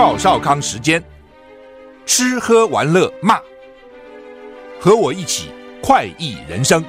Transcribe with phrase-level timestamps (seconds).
[0.00, 1.04] 赵少康时间，
[2.06, 3.38] 吃喝玩乐骂，
[4.80, 5.50] 和我一起
[5.82, 6.82] 快意人生。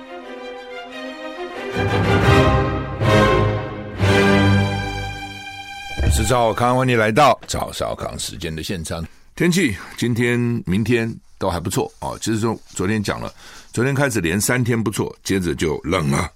[6.02, 9.06] 我是赵少康，欢迎来到赵少康时间的现场。
[9.36, 12.16] 天气今天、明天都还不错啊。
[12.22, 13.30] 其实说昨天讲了，
[13.74, 16.32] 昨天开始连三天不错，接着就冷了。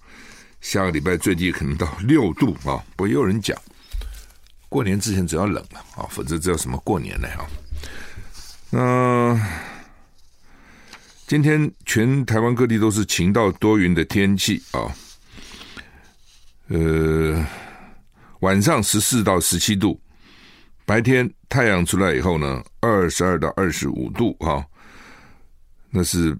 [0.59, 2.83] 下个礼拜最低可能到六度啊。
[2.97, 3.57] 不也有人讲。
[4.75, 7.29] 过年之前只要冷了啊，否则这叫什么过年呢？
[7.29, 7.47] 哈，
[8.69, 9.41] 那
[11.25, 14.91] 今天全台湾各地都是晴到多云的天气啊。
[16.67, 17.41] 呃，
[18.41, 19.97] 晚上十四到十七度，
[20.85, 24.61] 白天太阳出来以后呢，二十二到二十五度哈，
[25.89, 26.37] 那是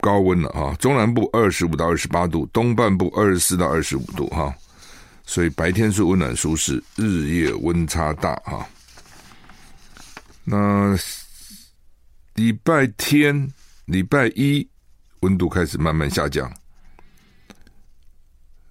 [0.00, 0.74] 高温了啊。
[0.74, 4.54] 中南部二十五到二十八度，东半部二十四到二十五度哈。
[5.28, 8.66] 所以白天是温暖舒适，日夜温差大哈。
[10.44, 10.96] 那
[12.34, 13.52] 礼拜天、
[13.86, 14.66] 礼拜一
[15.20, 16.50] 温度开始慢慢下降，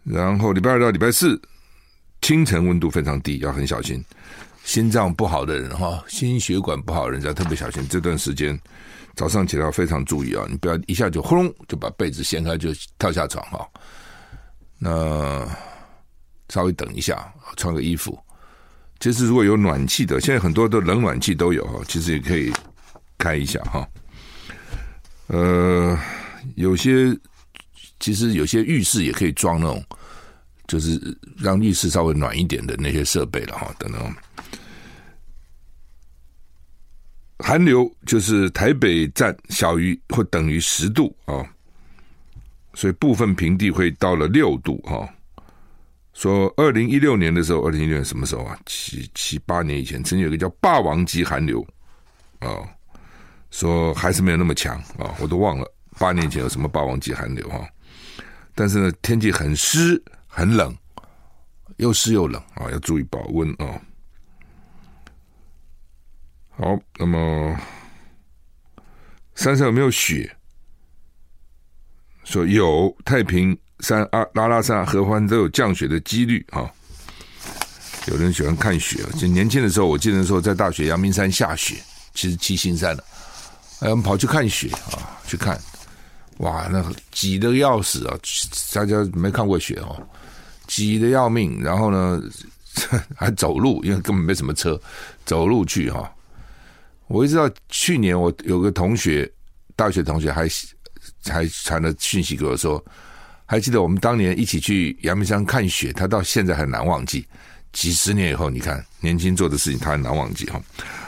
[0.05, 1.39] 然后礼拜二到礼拜四
[2.21, 4.01] 清晨温度非常低，要很小心。
[4.63, 7.85] 心脏不好的人哈，心血管不好的人要特别小心。
[7.89, 8.57] 这段时间
[9.13, 13.67] 早上起来要非常注意啊，你不要一下就轰隆就把被子掀开就跳下床哈。
[14.79, 15.74] 那。
[16.49, 18.17] 稍微等一下，穿个衣服。
[18.99, 22.51] 其实如果有暖气的，现在很多的冷暖气都有哈，其实也可以
[23.17, 23.87] 开一下哈。
[25.27, 25.99] 呃，
[26.55, 27.17] 有些
[27.99, 29.83] 其实有些浴室也可以装那种，
[30.67, 33.73] 就是让浴室稍微暖一点的那些设备了哈。
[33.77, 34.15] 等等，
[37.39, 41.43] 寒流就是台北站小于或等于十度啊，
[42.73, 45.07] 所以部分平地会到了六度哈。
[46.15, 48.57] 说二零一六年的时候，二零一六年什么时候啊？
[48.65, 51.61] 七七八年以前，曾经有一个叫“霸王级寒流”
[52.39, 52.63] 啊，
[53.51, 57.67] 说还是没有那么强啊，我都忘了八年前有什么“霸王级寒流”哈。
[58.55, 60.73] 但是呢，天气很湿很冷，
[61.77, 63.77] 又湿又冷啊，要注意保温啊。
[66.51, 67.59] 好，那么
[69.35, 70.33] 山上有没有雪？
[72.23, 73.55] 说有，太平。
[73.79, 76.69] 山啊，拉拉山、合欢都有降雪的几率啊。
[78.07, 81.75] 有人喜欢看雪，就年轻的时候，我记得说在大学阳明山下雪，
[82.13, 83.03] 其实七星山了。
[83.79, 85.59] 哎，我们跑去看雪啊，去看，
[86.37, 88.15] 哇，那挤得要死啊！
[88.73, 90.07] 大家没看过雪哦，
[90.67, 91.61] 挤得要命。
[91.61, 92.21] 然后呢，
[93.17, 94.79] 还走路，因为根本没什么车，
[95.25, 96.09] 走路去哈。
[97.07, 99.29] 我一直到去年，我有个同学，
[99.75, 100.47] 大学同学还
[101.25, 102.83] 还传了讯息给我说。
[103.45, 107.25] 还记得我们当年一起去阳明山看雪，他到现在还难忘记。
[107.71, 110.61] 几十年以后，你看年轻做的事情，他还难忘记哈。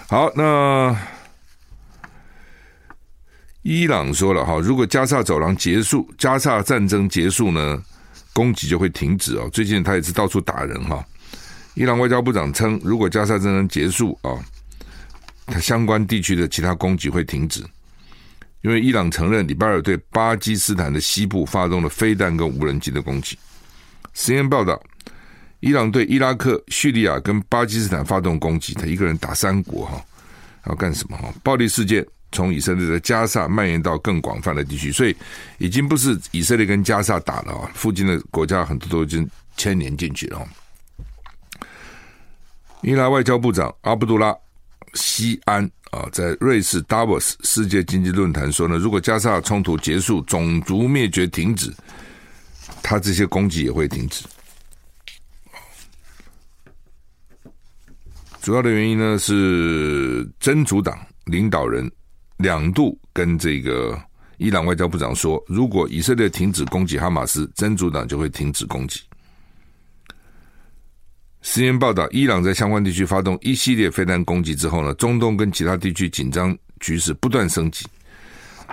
[0.07, 0.95] 好，那
[3.63, 7.81] 伊朗说了哈，如果加萨走廊结束，加萨战争结束呢，
[8.33, 9.49] 攻击就会停止哦。
[9.51, 11.03] 最近他也是到处打人哈。
[11.73, 14.37] 伊朗外交部长称，如果加萨战争结束啊，
[15.45, 17.63] 他相关地区的其他攻击会停止。
[18.61, 23.37] 因为伊朗承认礼拜二对巴基斯坦的西部发动了飞弹跟无人机的攻击。
[24.13, 24.81] 实验报道，
[25.59, 30.03] 伊朗对伊拉克、叙利亚跟巴基斯坦发动攻击，他一个人打三国哈，
[30.65, 31.31] 要干什么哈？
[31.43, 35.15] 暴力事件从以色列的加萨蔓延到更广泛的地区，所以
[35.59, 40.47] 已经不是以色列跟加萨打了啊，附近的国家很多都已经牵连进去了。
[42.81, 44.35] 伊拉外交部长阿卜杜拉
[44.95, 45.69] 西安。
[45.91, 51.73] 啊，在瑞士达沃斯世界经济论坛说呢，如果加沙冲突结束，种族灭绝停止，
[52.83, 54.25] 他这些攻击也会停止。
[58.41, 61.89] 主要的原因呢是真主党领导人
[62.37, 63.99] 两度跟这个
[64.37, 69.01] 伊朗外交部长说，如果以色列停止攻击哈马斯，真主党就会停止攻击。
[71.47, 77.85] CNN 报道，伊朗在相关地区发动一系列飞弹攻击之后呢，中东跟其他地区紧张局势不断升级。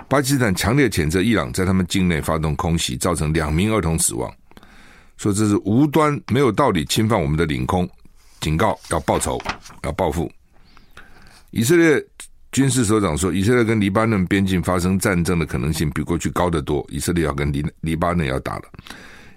[0.09, 4.31] 巴基斯坦强烈谴责伊朗在他们境内发动空袭，造成两名儿童死亡，
[5.15, 7.89] 说这是无端、没有道理侵犯我们的领空，
[8.41, 9.41] 警告要报仇、
[9.83, 10.29] 要报复。
[11.51, 12.05] 以色列
[12.51, 18.63] 军事首长说，以色列跟黎巴嫩边境发生战争的可能性比过去高得多，以色列要跟黎黎巴嫩要打了。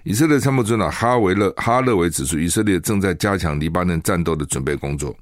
[0.09, 5.15] 以色列参谋长哈维勒哈勒维指出，以色列正在加强黎巴嫩战斗的准备工作。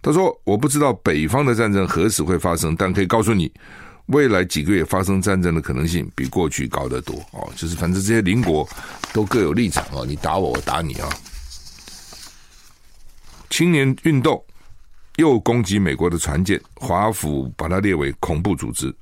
[0.00, 3.52] 他说：“我不知道北方的战争何时会发生，但可以告诉你。”
[4.06, 8.68] 未来几个月发生战争的可能性比过去高得多哦，就是反正这些邻国
[9.12, 11.08] 都各有立场哦，你打我，我打你啊。
[13.50, 14.40] 青年运动
[15.16, 18.94] 又攻击美国的船舰，华府把它列为恐怖组织。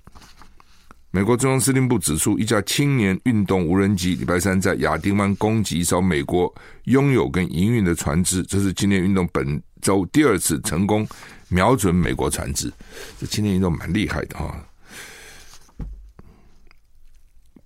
[1.13, 6.53] 美国中央司令部指出，一架青年运动无人机礼拜三在亚丁湾攻击一艘美国
[6.85, 11.05] 拥有跟营运的船只，这是青年运动本周第二次成功
[11.49, 12.73] 瞄准美国船只。
[13.19, 14.65] 这青年运动蛮厉害的哈。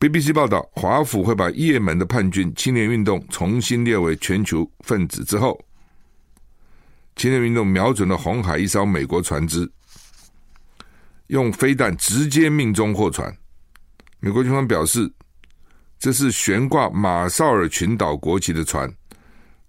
[0.01, 5.63] BBC 报道，华府会把也门的叛军青年运动重新列为全球分子之后，
[7.17, 9.71] 青年运动瞄准了红海一艘美国船只，
[11.29, 13.35] 用飞弹直接命中货船。
[14.21, 15.13] 美国军方表示，
[15.99, 18.89] 这是悬挂马绍尔群岛国旗的船，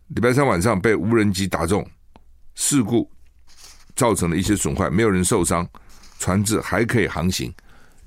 [0.08, 1.86] 礼拜三晚上被无人机打中，
[2.56, 3.10] 事故
[3.96, 5.68] 造成了一些损坏，没有人受伤，
[6.20, 7.54] 船只还可以航行。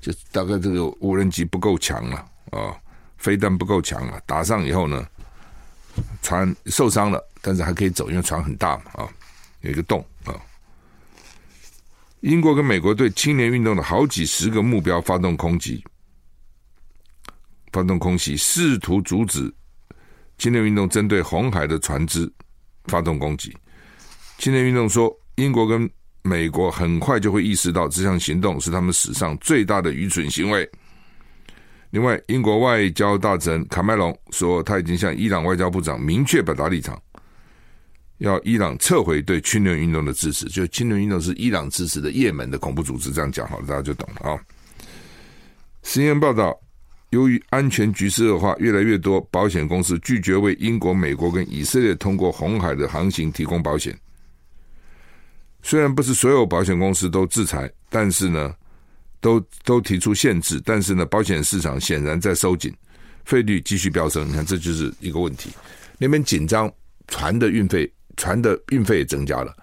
[0.01, 2.17] 就大概这个无人机不够强了
[2.51, 2.73] 啊，
[3.17, 5.05] 飞弹不够强了，打上以后呢，
[6.21, 9.09] 船受伤了，但是还可以走，因为船很大嘛啊，
[9.61, 10.33] 有一个洞啊。
[12.21, 15.83] 英国跟美国对青年运动的好几十个目标发动空袭，
[17.71, 19.53] 发动空袭，试图阻止
[20.37, 22.29] 青年运动针对红海的船只
[22.85, 23.55] 发动攻击。
[24.37, 25.89] 青年运动说，英国跟
[26.21, 30.69] 美国很快就会意识到这项行动是他们史上最大的愚蠢行为。
[31.91, 37.01] 另外，英国外交大臣卡麦隆说，他已经向伊朗外交部长明确表达立场，
[38.19, 40.45] 要伊朗撤回对青年运动的支持。
[40.45, 44.39] 就青年运动是伊朗支持的也门的恐怖组织，这样讲好了，大家就懂了啊。
[45.81, 46.57] 新闻报道，
[47.09, 53.97] 由于安全局势恶化，越来越多保险公司拒绝为英国、美国跟以色列通过红海的航行提供保险。
[55.61, 58.53] 虽然不是所有保险公司都制裁，但是呢，
[59.19, 60.61] 都都提出限制。
[60.63, 62.73] 但是呢，保险市场显然在收紧，
[63.25, 64.27] 费率继续飙升。
[64.27, 65.49] 你看，这就是一个问题。
[65.97, 66.71] 那边紧张，
[67.07, 69.55] 船的运费，船的运费也增加了，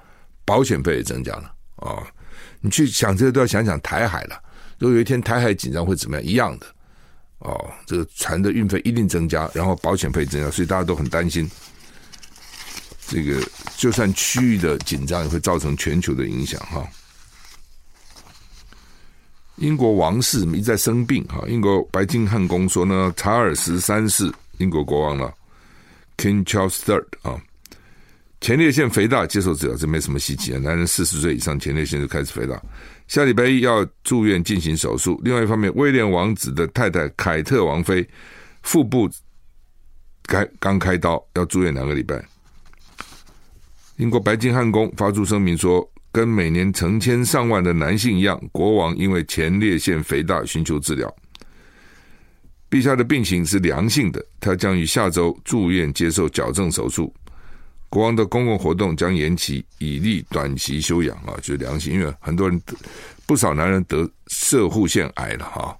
[0.46, 2.02] 保险费也增加了啊、
[2.60, 4.42] 你去想这个都要想想台海了。
[4.78, 6.24] 如果有一天台海紧张会怎么样？
[6.24, 6.66] 一样的
[7.40, 11.48] 哦，这个船的运费一定增加，然后保险费增加，所以大家都很担心。
[13.06, 13.40] 这个
[13.76, 16.84] 就算区域的紧张也会造成全球的影响哈。
[19.56, 25.32] 英国王室一直在生病哈，英国白金汉宫说呢，查尔斯三世英国国王了
[26.16, 27.40] ，King Charles Third 啊，
[28.40, 32.60] 前列腺肥大接受治疗，这没什么稀奇啊，男人四十岁以上前列腺就开始肥大，
[33.08, 35.20] 下礼拜一要住院进行手术。
[35.24, 38.06] 另外一方面，威廉王子的太太凯特王妃
[38.62, 39.10] 腹部
[40.24, 42.22] 开刚开刀，要住院两个礼拜。
[43.96, 51.12] 英国白金汉宫发出声明说，跟每年成千上万的男性一样，国王因为前列腺肥大寻求治疗。
[52.68, 57.12] 陛下的病情是良性的，他将于下周住院接受矫正手术。
[57.88, 61.94] 国王的公共活动将延期，以利短期休养啊，就良性。
[61.94, 62.60] 因为很多人，
[63.26, 65.76] 不少男人得射护腺癌了哈。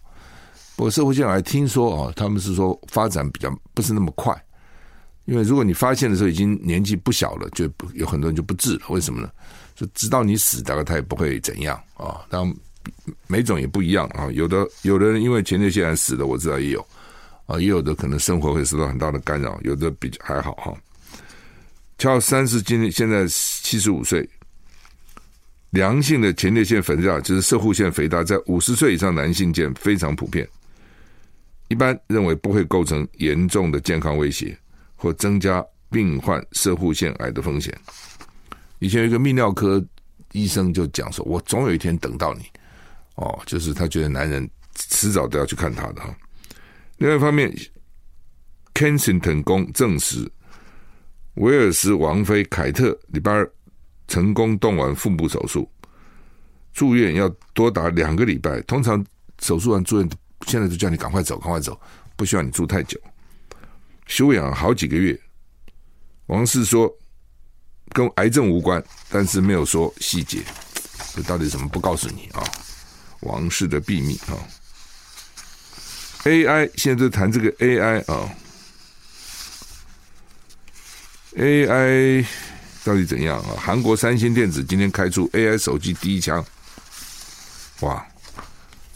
[0.76, 4.34] 不过射护腺癌听说啊，他们是说发展比较不是那么快。
[5.24, 8.82] 因为如果你发现的时候已经年纪不小了，就不有很多人就不治了。
[8.90, 9.28] 为什么呢？
[9.74, 12.24] 就直到你死，大概他也不会怎样啊。
[12.30, 12.54] 然后
[13.26, 14.30] 每种也不一样啊。
[14.30, 16.86] 有的有的人因为前列腺癌死了，我知道也有
[17.46, 20.72] 啊，也有的可能生活会受到很大的干扰，有的比较还好哈。
[21.98, 24.28] 乔三世今年现在七十五岁，
[25.70, 30.48] 良性的前列腺肥大就是射护腺肥大，在五十岁以上男性间非常普遍，
[31.68, 34.56] 一般认为不会构成严重的健康威胁。
[34.98, 37.70] 或增加病患射护腺癌的风险。
[38.78, 39.84] 以前有一个泌尿科
[40.32, 42.46] 医生就讲说：“我总有一天等到你。”
[43.16, 46.16] 哦，就是他觉得男人迟早都要去看他的哈。
[46.96, 47.54] 另外一方面
[48.72, 50.26] ，Kensington 宫证实，
[51.36, 53.50] 威尔斯王妃凯特礼拜二
[54.08, 55.68] 成功动完腹部手术，
[56.72, 58.60] 住院要多达两个礼拜。
[58.62, 59.04] 通常
[59.40, 60.10] 手术完住院
[60.46, 61.78] 现在就叫你赶快走，赶快走，
[62.16, 63.00] 不需要你住太久。
[64.06, 65.18] 休养好几个月。
[66.26, 66.92] 王室说
[67.90, 70.42] 跟癌症无关，但是没有说细节。
[71.14, 72.42] 这到底怎么不告诉你啊？
[73.20, 74.36] 王室的秘密啊
[76.24, 78.28] ！AI 现在都谈这个 AI 啊
[81.36, 82.26] ，AI
[82.82, 83.54] 到底怎样啊？
[83.58, 86.44] 韩国三星电子今天开出 AI 手机第一枪，
[87.80, 88.04] 哇！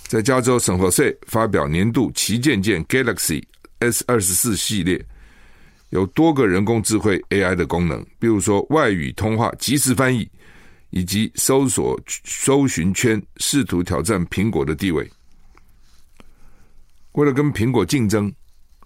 [0.09, 3.43] 在加州圣何塞发表年度旗舰舰 Galaxy
[3.79, 5.05] S 二十四系列。
[5.91, 10.29] 有多个人工智慧 AI 的功能，比如说外语通话即时翻译，
[10.91, 15.11] 以及搜索搜寻圈，试图挑战苹果的地位。
[17.13, 18.33] 为了跟苹果竞争，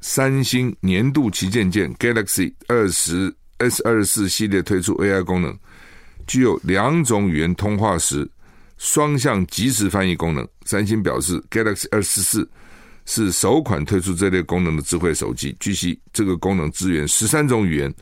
[0.01, 5.59] 三星年度旗舰舰 Galaxy 二十 S 二十四系列推出 AI 功能，
[6.27, 8.29] 具有两种语言通话时
[8.79, 10.47] 双向即时翻译功能。
[10.65, 12.49] 三星表示，Galaxy 二十四。
[13.07, 15.55] 是首款推出这类功能的智慧手机。
[15.61, 17.95] 据悉，这个功能支援十三种语言，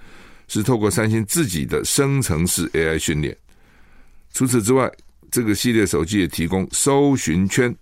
[0.46, 3.36] 是透过三星自己的生成式 AI 训练。
[4.32, 4.88] 除此之外，
[5.28, 7.74] 这个系列手机也提供搜寻圈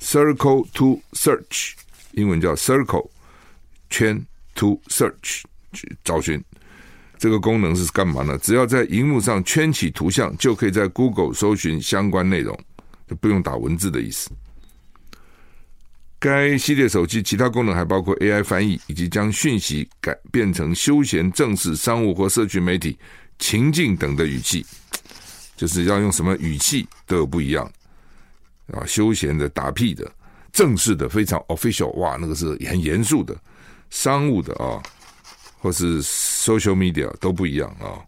[0.00, 1.74] （Circle to Search），
[2.14, 3.08] 英文叫 Circle
[3.88, 4.26] 圈
[4.56, 6.42] to Search 去找寻。
[7.24, 8.36] 这个功能是干嘛呢？
[8.42, 12.54] 只要在荧幕上圈起图像，就可以在 Google 搜寻相关内容，
[13.08, 14.28] 就不用打文字的意思。
[16.18, 22.94] 该系列手机其他功能还包括 AI 翻译，以及将讯息改变成休闲、正式、商务或社群媒体
[23.38, 24.66] 情境等的语气，
[25.56, 27.64] 就是要用什么语气都有不一样
[28.70, 30.12] 啊，休闲的、打屁的、
[30.52, 33.34] 正式的、非常 official，哇，那个是很严肃的、
[33.88, 34.82] 商务的啊，
[35.64, 38.04] 或是 social media 都不一样啊。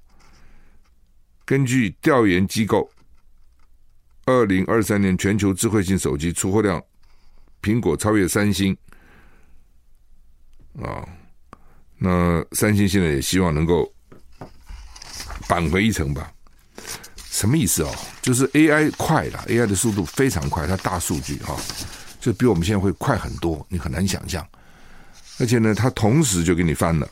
[1.47, 2.91] 根据调研机构，
[4.27, 6.83] 二零二三年全球智慧型手机出货量。
[7.63, 8.77] 苹果超越三星
[10.83, 11.09] 啊，
[11.97, 13.91] 那三星现在也希望能够
[15.49, 16.31] 扳回一城吧？
[17.17, 17.91] 什么意思哦？
[18.21, 21.57] 就是 AI 快了，AI 的速度非常快，它大数据哈，
[22.21, 24.47] 就比我们现在会快很多，你很难想象。
[25.41, 27.09] 而且呢，它同时就给你翻了。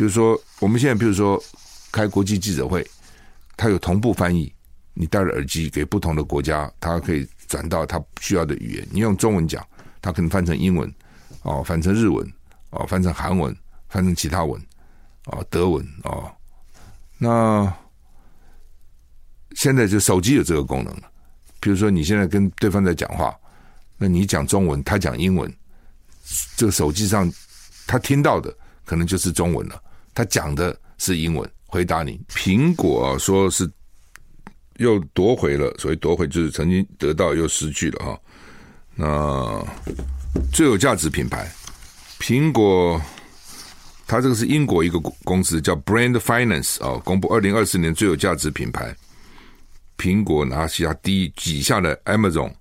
[0.00, 1.38] 比如说，我们现在比如说
[1.92, 2.82] 开国际记者会，
[3.54, 4.50] 它有同步翻译，
[4.94, 9.62] 你戴着耳机给不同的国家，它可以转到它需要的语言，你用中文讲。
[10.00, 10.90] 它可能翻成英文，
[11.42, 12.26] 哦，翻成日文，
[12.70, 13.54] 哦，翻成韩文，
[13.90, 14.58] 翻成其他文，
[15.26, 16.32] 哦，德文，哦，
[17.18, 17.70] 那
[19.54, 21.12] 现在就手机有这个功能了。
[21.60, 23.38] 比如说，你现在跟对方在讲话，
[23.98, 25.54] 那你讲中文，他讲英文，
[26.56, 27.30] 这个手机上
[27.86, 28.50] 他听到的
[28.86, 29.82] 可能就是中文了，
[30.20, 32.20] 他讲的是英文回答你。
[32.28, 33.68] 苹果说是
[34.76, 38.20] 又夺回了，所以夺回就是曾经得到又失去了哈。
[38.94, 39.64] 那
[40.52, 41.50] 最有价值品牌，
[42.18, 43.00] 苹果，
[44.06, 48.94] 它这个是英国一个公司叫 Brand Finance 啊，公布二零二四年最有价值品牌，
[49.96, 52.52] 苹果拿下第一，挤下了 Amazon、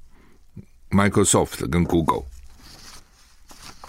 [0.91, 2.23] Microsoft 跟 Google，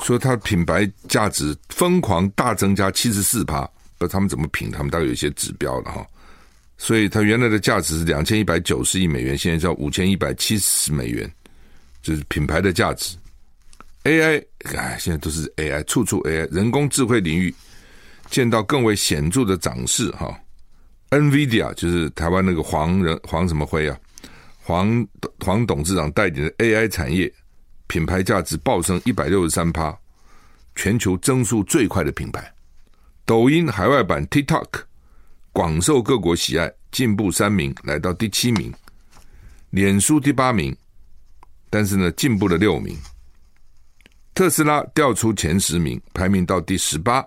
[0.02, 6.07] 说它品牌价值疯狂大增加七十四趴，不他们怎么评，他们大概有一些指标了哈，
[6.78, 11.30] 所以它原来的价值是两千一百九十亿美元，现在叫五千一百七十美元。
[12.02, 13.14] 就是品牌的价值
[14.04, 14.42] ，AI，
[14.75, 17.54] 哎，现在都是 AI，处处 AI，人工智慧领域
[18.30, 20.35] 见到更为显著的涨势哈。
[21.11, 23.95] NVIDIA 就是台湾那个黄人黄什么辉啊，
[24.62, 25.07] 黄
[25.40, 27.30] 黄董事长带领的 AI 产业
[27.90, 29.99] 品牌价值暴升一百六十三趴，
[30.76, 32.54] 全球增速最快的品牌。
[33.25, 34.82] 抖音海外版 TikTok
[35.52, 38.73] 广受各国喜爱，进步三名来到第七名，
[39.70, 40.75] 脸书第八名。
[41.68, 42.97] 但是呢，进步了六名。
[44.35, 47.26] 特斯拉掉出前十名，排名到第十八。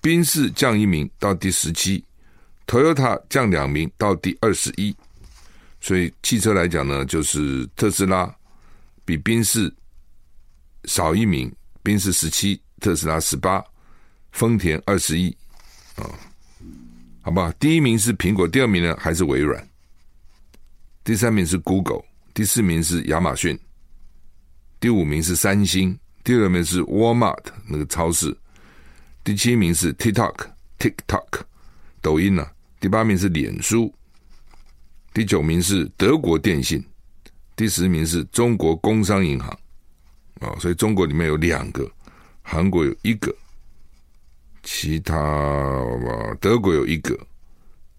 [0.00, 2.04] 宾士降一名到第十七
[2.66, 4.92] ，Toyota 降两名到第二十一。
[5.80, 8.32] 所以汽车来讲呢，就是特斯拉
[9.04, 9.72] 比宾士
[10.84, 13.64] 少一名，宾士十七，特斯拉十八，
[14.32, 15.36] 丰田二十一。
[15.96, 16.08] 啊，
[17.22, 19.68] 好吧，第一名是苹果，第二名呢还是微软，
[21.04, 22.02] 第三名是 Google。
[22.34, 23.58] 第四名是亚马逊，
[24.80, 28.34] 第五名是三星，第六名是 Walmart 那个超市，
[29.22, 30.46] 第七名是 TikTok
[30.78, 31.42] TikTok
[32.00, 33.94] 抖音呢、第八名是脸书，
[35.12, 36.82] 第九名是德国电信，
[37.54, 39.50] 第十名是中国工商银行，
[40.40, 41.90] 啊、所以中国里面有两个，
[42.42, 43.34] 韩国有一个，
[44.62, 45.16] 其他
[46.40, 47.16] 德国有一个，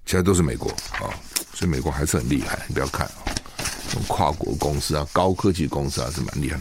[0.06, 1.10] 其他都是美国啊、
[1.54, 3.14] 所以美国还是很厉害，你不要看啊。
[4.08, 6.60] 跨国公司啊，高科技公司啊，是蛮厉害。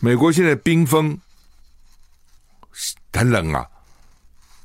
[0.00, 1.18] 美国现在冰封，
[3.12, 3.66] 很冷啊。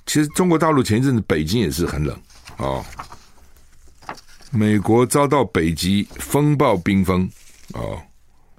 [0.05, 2.21] 其实中国大陆前一阵子北京也是很冷
[2.57, 2.83] 啊、
[4.51, 7.29] 美国遭到北极风暴冰封、
[7.74, 8.02] 哦，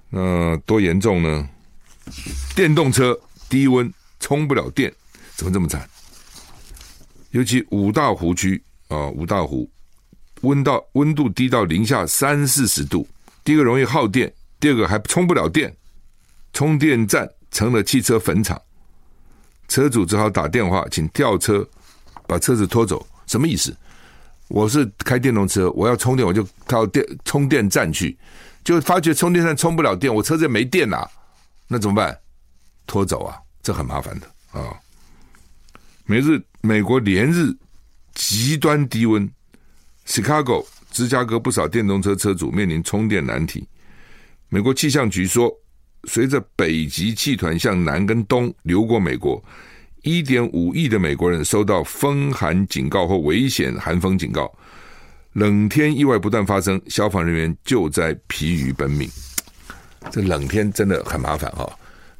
[0.09, 1.49] 那多严重呢？
[2.55, 3.17] 电动车
[3.49, 4.93] 低温充不了电，
[5.35, 5.87] 怎么这么惨？
[7.31, 9.69] 尤其五大湖区啊、哦，五大湖
[10.41, 13.07] 温到温度低到零下三四十度，
[13.43, 15.73] 第一个容易耗电，第二个还充不了电，
[16.53, 18.61] 充电站成了汽车坟场，
[19.67, 21.65] 车主只好打电话请吊车
[22.27, 23.05] 把车子拖走。
[23.27, 23.75] 什么意思？
[24.49, 28.17] 我是开电动车，我要充电，我就到电充电站去，
[28.63, 31.09] 就发觉充电站充不了电，我车子也没电了、
[31.67, 32.17] 那怎么办？
[32.85, 34.75] 拖走啊，这很麻烦的啊、
[36.05, 37.55] 每日美国连日
[38.13, 39.29] 极端低温
[40.05, 43.65] ，Chicago 芝加哥不少电动车车主面临充电难题。
[44.49, 45.49] 美国气象局说，
[46.03, 49.41] 随着北极气团向南跟东流过美国，
[50.01, 54.53] 一点五亿的美国人收到风寒警告或危险寒风警告。
[55.33, 59.09] 冷天意外不断发生，消防人员救灾疲于奔命。
[60.11, 61.67] 这冷天真的很麻烦哈。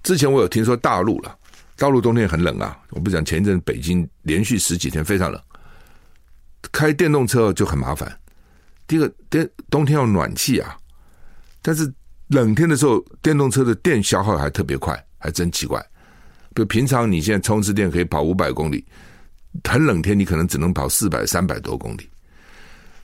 [0.03, 1.37] 之前我有听说大陆了，
[1.75, 2.77] 大陆冬天很冷啊。
[2.91, 5.41] 我不讲前一阵北京连续十几天非常冷，
[6.71, 8.19] 开电动车就很麻烦。
[8.87, 10.77] 第一个，电冬天要暖气啊，
[11.61, 11.91] 但是。
[12.33, 15.85] 冷天的时候，电动车的电消耗还特别快，还真奇怪。
[16.53, 18.85] 比如平常你现在充一次电可以跑五百公里，
[19.65, 22.09] 很冷天你可能只能跑四百、三百多公里。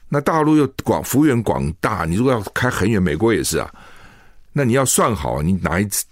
[0.10, 3.74] 那大陆又广幅员广大，你如果要开很远，美国也是啊。
[4.54, 6.06] 那你要算好，你哪一次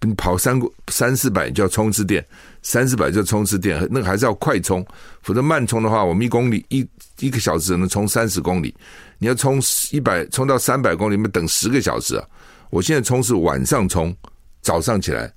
[0.00, 2.24] 你跑三三四百就要充一次电，
[2.62, 4.84] 三四百就要充一次电，那个还是要快充，
[5.22, 6.86] 否则慢充的话，我们一公里一
[7.20, 8.74] 一个小时只能充三十公里，
[9.18, 9.60] 你要充
[9.90, 12.24] 一百充到三百公里，你们等十个小时啊。
[12.70, 14.14] 我现在充是晚上充，
[14.60, 15.32] 早上起来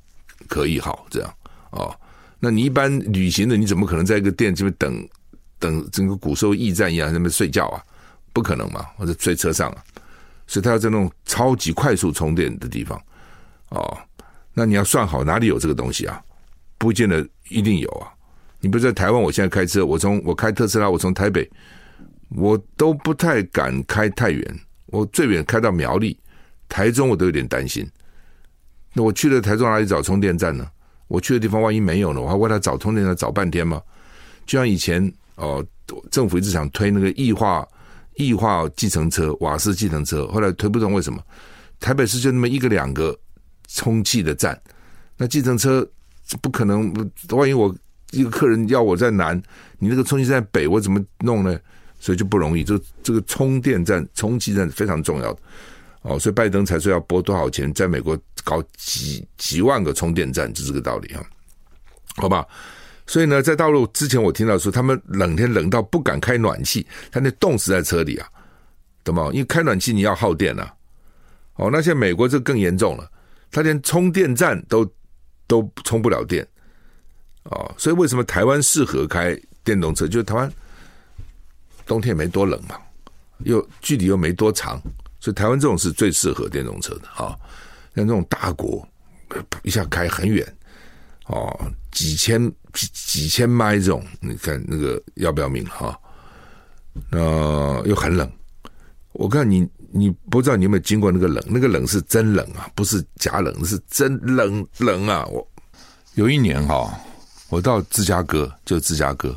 [0.47, 1.33] 可以好这样
[1.71, 1.95] 哦。
[2.39, 5.07] 那你一般旅行的，你怎么可能在一个店这边等
[5.59, 7.83] 等整个古时候驿站一样在那边睡觉啊？
[8.33, 9.83] 不可能嘛，或者睡车上啊？
[10.47, 13.01] 所以他要在那种超级快速充电的地方
[13.69, 13.97] 哦。
[14.53, 16.21] 那你要算好哪里有这个东西啊？
[16.77, 18.11] 不见得一定有啊。
[18.59, 21.49] 你比如在台湾，我现在开车，我从我开特斯拉，我从台北，
[22.29, 26.19] 我都不太敢开太远，我最远开到苗栗。
[26.67, 27.87] 台中我都有点担心，
[28.93, 30.67] 那我去了台中哪里找充电站呢？
[31.07, 32.19] 我去的地方万一没有呢？
[32.19, 33.79] 我还为他找充电站找半天吗？
[34.47, 35.65] 就像以前哦，
[36.11, 37.67] 政府一直想推那个异化
[38.15, 41.21] 异化计程车、瓦斯计程车，后来推不动，为什么？
[41.79, 43.17] 台北市就那么一个两个
[43.67, 44.59] 充气的站，
[45.17, 45.85] 那计程车
[46.41, 46.93] 不可能。
[47.29, 47.75] 万一我
[48.11, 49.35] 一个客人要我在南，
[49.77, 51.59] 你那个充气站在北，我怎么弄呢？
[51.99, 52.63] 所以就不容易。
[52.63, 55.39] 这这个充电站、充气站非常重要的。
[56.03, 61.23] 哦，所以拜登才说要拨多少钱，在美国搞几几万个充电站，就这个道理啊，
[62.15, 62.45] 好吧？
[63.07, 68.27] 所以呢，在大陆之前我听到说，他们冷天冷到不敢开暖气，他那冻死在车里啊，
[69.03, 69.29] 懂吗？
[69.31, 70.73] 因为开暖气你要耗电啊。
[71.55, 73.09] 哦，那现在美国这更严重了，
[73.51, 74.85] 他连充电站都
[75.47, 76.45] 都充不了电。
[77.43, 80.07] 哦，所以为什么台湾适合开电动车？
[80.07, 80.51] 就是台湾
[81.85, 82.75] 冬天也没多冷嘛，
[83.45, 84.81] 又距离又没多长。
[85.19, 87.37] 所以台湾这种是最适合电动车的啊，
[87.95, 88.87] 像这种大国
[89.63, 90.45] 一下开很远
[91.27, 95.97] 哦，几千几几千迈这种，你看那个要不要命哈？
[97.09, 97.19] 那
[97.85, 98.29] 又很冷，
[99.13, 105.25] 我看你你不知道你有没有经过那个冷，那个冷是真冷啊，不是假冷，是真冷冷啊！
[105.25, 105.47] 我
[106.13, 106.93] 有一年哈，
[107.49, 109.35] 我到芝加哥，就芝加哥，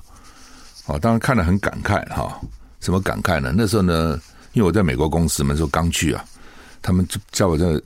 [0.86, 2.40] 哦，当然看了很感慨哈，
[2.80, 3.54] 什么感慨呢？
[3.56, 4.20] 那时候呢。
[4.54, 6.24] 因为我在美国公司嘛，那时候刚去啊，
[6.82, 7.80] 他们就叫我在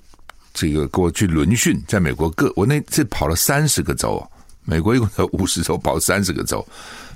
[0.55, 4.25] 这个给我去轮训，在美国各我那次跑了三十个州，
[4.65, 6.67] 美国一共有五十州，跑三十个州，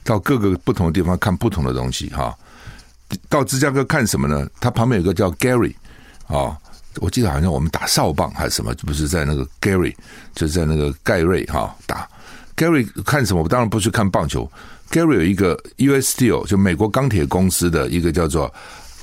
[0.04, 2.36] 到各个不同的地方看不同的东西哈。
[3.28, 4.48] 到芝加哥看什么呢？
[4.60, 5.74] 他旁边有个叫 Gary
[6.26, 6.56] 啊，
[6.96, 9.94] 我记得好像我们打哨棒还是什么，不是在那个 Gary，
[10.34, 12.08] 就是在那个盖瑞哈打
[12.56, 13.42] Gary 看什么？
[13.42, 14.50] 我当然不去看棒球。
[14.90, 18.52] Gary 有一个 US Steel，就美国钢铁公司的一个叫做。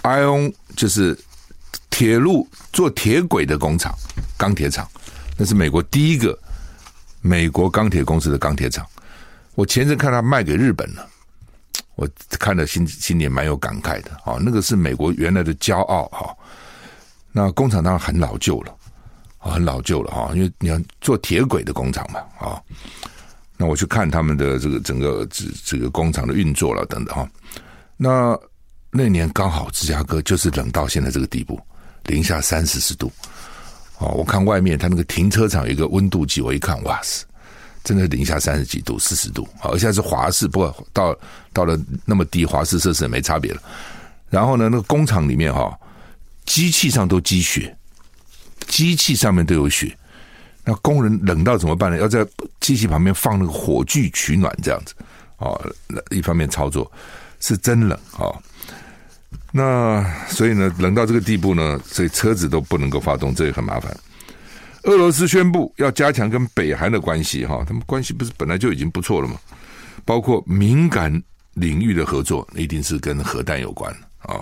[0.03, 1.17] Ion，就是
[1.89, 3.95] 铁路做铁轨的工厂，
[4.37, 4.85] 钢铁厂，
[5.37, 6.37] 那是美国第一个
[7.23, 8.85] 美国钢铁公司的钢铁厂。
[9.55, 11.07] 我前阵看他卖给日本了，
[11.95, 12.07] 我
[12.37, 14.37] 看了心心里蛮有感慨的啊。
[14.39, 16.35] 那个是美国原来的骄傲哈。
[17.31, 18.75] 那工厂当然很老旧了，
[19.39, 22.61] 很老旧了哈，因为你要做铁轨的工厂嘛啊。
[23.57, 27.27] 那我去看他们的这个整个这这个工厂的运作了等等哈。
[27.97, 28.37] 那。
[28.95, 31.59] 那年刚好芝加哥就是冷到现在这个地步，
[32.03, 33.11] 零下三四十度，
[34.03, 37.25] 哦，我看外面他那个停车场有一个温度计，我一看，哇塞，
[37.85, 41.17] 真的零下三十几度、四十度，好，现在是华氏，不过到
[41.53, 43.61] 到了那么低，华氏摄氏也没差别了。
[44.29, 45.73] 然后呢，那个工厂里面哈，
[46.43, 47.73] 机器上都积雪，
[48.67, 49.97] 机器上面都有雪。
[50.65, 51.97] 那工人冷到怎么办呢？
[51.97, 52.25] 要在
[52.59, 54.93] 机器旁边放那个火炬取暖，这样子
[55.37, 55.73] 哦。
[56.09, 56.91] 一方面操作
[57.39, 58.35] 是真冷哦。
[59.53, 63.95] 那所以呢，冷到这个地步呢，所以车子都不能够发动，这也很麻烦。
[64.83, 69.35] 俄罗斯宣布要加强跟北韩的关系哈，他们关系不是本来就已经不错了吗？
[70.03, 71.21] 包括敏感
[71.53, 74.41] 领域的合作，一定是跟核弹有关啊。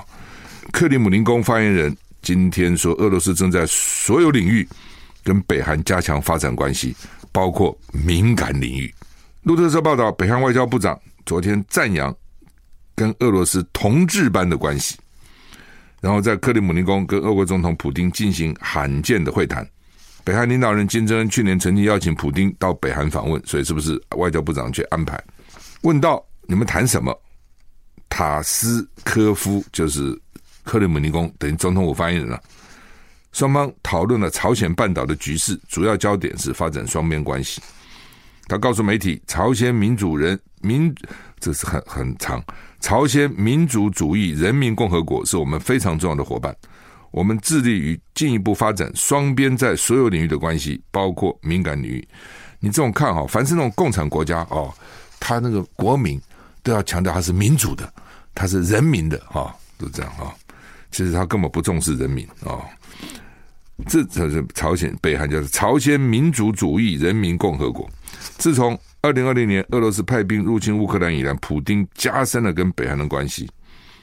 [0.71, 4.67] 克里姆林宫发言人今天说，俄罗斯正在所有领域。
[5.23, 6.95] 跟北韩加强发展关系，
[7.31, 8.91] 包括敏感领域。
[9.43, 12.11] 路透社报道，北韩外交部长昨天赞扬
[13.01, 14.95] 跟俄罗斯同志般的关系，
[16.01, 19.67] 然后在克里姆林宫跟俄国总统普丁进行罕见的会谈。
[20.23, 25.19] 北韩领导人金正恩去年曾经邀请普丁到北韩访问，所以是不是外交部长去安排？
[25.81, 27.11] 问到你们谈什么？
[28.07, 30.15] 塔斯科夫就是
[30.63, 32.39] 克里姆林宫等于总统府发言人了、
[33.31, 37.59] 双方讨论了朝鲜半岛的局势，主要焦点是发展双边关系。
[38.47, 40.93] 他告诉媒体，朝鲜民主人民，
[41.39, 42.43] 这是很很长。
[42.81, 46.53] 朝鲜民主主义人民共和国是我们非常重要的伙伴，
[47.11, 52.05] 我们致力于进一步发展双边在所有领域的关系，包括敏感领域。
[52.59, 54.73] 你这种看哈，凡是那种共产国家哦，
[55.19, 56.19] 他那个国民
[56.63, 57.91] 都要强调他是民主的，
[58.33, 60.33] 他是人民的哈，都这样哈。
[60.91, 62.59] 其实他根本不重视人民啊。
[63.87, 67.89] 这才是朝鲜北韩，叫做朝鲜民主主义人民共和国。
[68.37, 73.49] 自从二零二零年俄罗斯派兵入侵乌克兰以来，普丁加深了跟北韩的关系。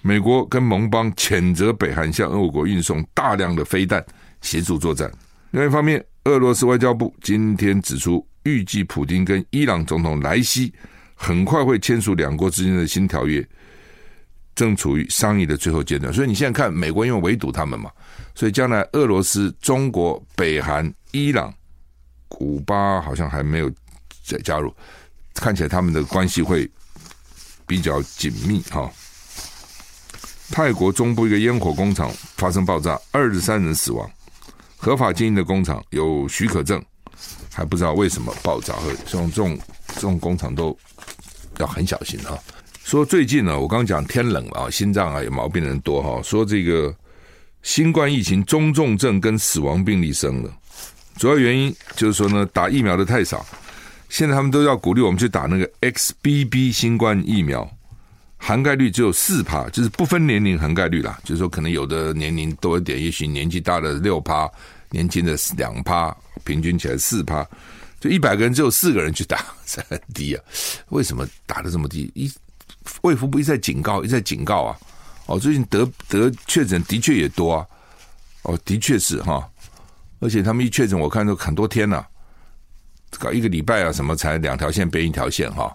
[0.02, 4.04] 美国跟盟邦谴责北韩向俄国运送大量的飞弹
[4.40, 5.10] 协助作战。
[5.50, 10.72] 另一方面，俄罗斯外交部今天指出，预计普丁跟伊朗总统莱西
[11.14, 13.46] 很快会签署两国之间的新条约。
[14.54, 17.90] 正处于商议的最后阶段，所以你现在看美国因为围堵他们嘛，
[18.34, 21.54] 所以将来俄罗斯、中国、北韩、伊朗、
[22.26, 23.70] 古巴好像还没有
[24.28, 24.74] 再加入，
[25.34, 26.70] 看起来他们的关系会
[27.66, 28.90] 比较紧密哈。
[30.50, 34.10] 泰国中部一个烟火工厂发生爆炸，二十三人死亡，
[34.76, 36.82] 合法经营的工厂有许可证，
[37.52, 38.74] 还不知道为什么爆炸，
[39.06, 39.58] 像这种
[39.94, 40.76] 这种工厂都
[41.58, 42.38] 要很小心哈。
[42.82, 46.22] 说最近呢，我刚讲天冷了啊，心脏啊有毛病的人多哈。
[46.22, 46.94] 说这个
[47.62, 50.50] 新冠疫情中重症跟死亡病例升了，
[51.18, 53.44] 主要原因就是说呢，打疫苗的太少。
[54.08, 57.68] 现在他们都要鼓励我们去打那个 XBB 新冠疫苗，
[58.36, 61.18] 涵盖率只有四趴，就是不分年龄涵盖率啦。
[61.24, 64.50] 就是说可能有的年龄多一点，也许年纪大的六趴，
[64.90, 67.46] 年轻的两趴，平均起来四趴，
[68.00, 70.42] 就一百个人只有四个人去打， 这很低啊。
[70.88, 72.10] 为什么打的这么低？
[72.14, 72.32] 一
[73.02, 74.78] 卫福部一再警告，一再警告啊！
[75.26, 77.66] 哦，最近得得确诊的确也多啊！
[78.44, 79.46] 哦，的确是哈，
[80.20, 82.08] 而且他们一确诊，我看都很多天了，
[83.18, 85.74] 搞一个礼拜啊，什么才两条线变一条线哈？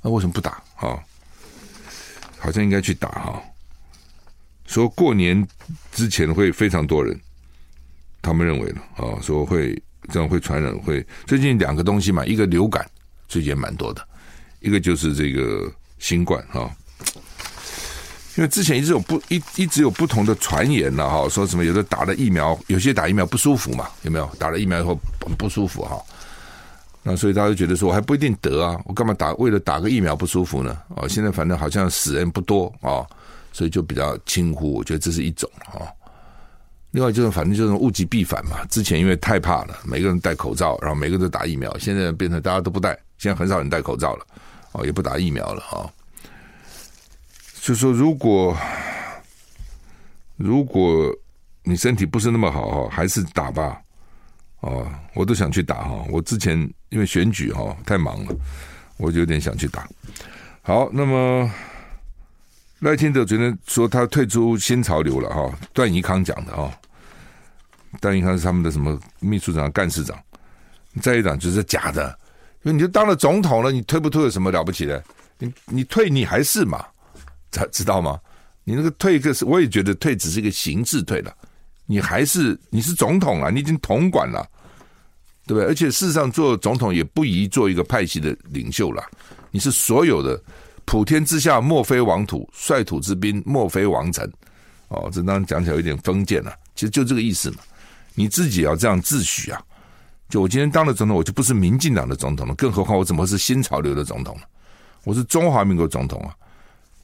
[0.00, 0.62] 那为什么不打？
[0.74, 1.02] 哈，
[2.38, 3.42] 好像应该去打哈。
[4.66, 5.46] 说过年
[5.92, 7.18] 之前会非常多人，
[8.20, 12.84] 他们认为呢，啊，说会这样会传染，会最近两个东西嘛，一个流感
[13.28, 14.06] 最近也蛮多的，
[14.60, 15.72] 一个就是这个。
[16.02, 16.68] 新冠哈，
[18.34, 24.26] 因为之前一直有不一一直有不同的传言了哈，说什么有的打了疫苗，有些打疫苗不舒服嘛，有没有？
[24.36, 24.98] 打了疫苗以后
[25.38, 26.02] 不舒服哈，
[27.02, 29.32] 那所以大家就觉得说我还不一定得啊，我干嘛打？
[29.34, 30.80] 为了打个疫苗不舒服呢？
[30.90, 33.04] 哦，现在反正好像死人不多啊，
[33.52, 35.82] 所以就比较轻忽，我觉得这是一种啊。
[36.92, 44.24] 另外就是反正就是物极必反嘛，之前因为太怕了，每个人戴口罩，然后每个人都打疫苗，现在变成大家都不戴，现在很少人戴口罩了。
[44.70, 45.90] 哦，也不打疫苗了哈。
[47.60, 48.56] 就说如果
[50.36, 51.12] 如果
[51.64, 53.81] 你身体不是那么好哈，还是打吧。
[54.62, 56.04] 哦，我都想去打哈。
[56.08, 58.34] 我之前因为选举哈太忙了，
[58.96, 59.88] 我就有点想去打。
[60.62, 61.50] 好，那么
[62.78, 65.52] 赖清德昨天说他退出新潮流了哈。
[65.72, 66.72] 段宜康讲的啊，
[68.00, 70.16] 段宜康是他们的什么秘书长、干事长，
[71.00, 72.18] 再一长就是假的。
[72.62, 75.02] 因为你就当了总统了，你退不退有什么了不起的？
[75.38, 76.84] 你你退你还是嘛，
[77.50, 78.20] 知知道吗？
[78.62, 81.36] 你那个退一个是，我也觉得退只是一个形式退了，
[81.86, 84.46] 你还是你是总统了，你已经统管了，
[85.46, 85.64] 对不对？
[85.64, 89.02] 而且事实上做总统也不宜做一个派系的领袖了，
[89.50, 90.40] 你是所有的
[90.84, 94.30] 普天之下莫非王土，率土之滨莫非王臣。
[94.88, 97.58] 哦，这当然讲起来有点封建了，其实就这个意思嘛。
[98.14, 99.62] 你自己要这样自诩啊！
[100.28, 104.42] 就我今天当了总统，我就不是民进党的总统了，更何况我怎么是新潮流的总统了？
[105.04, 106.36] 我是中华民国总统啊！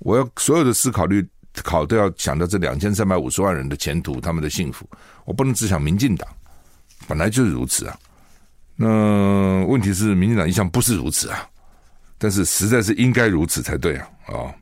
[0.01, 1.27] 我要所有的思考虑
[1.63, 4.89] 考都要想到这两千三百五十万人的前途，他们的幸福，
[5.25, 6.29] 我不能只想民进党，
[7.07, 7.99] 本来就是如此啊。
[8.77, 11.49] 那问题是，民进党一向不是如此啊，
[12.17, 14.09] 但是实在是应该如此才对啊！
[14.27, 14.55] 啊、哦，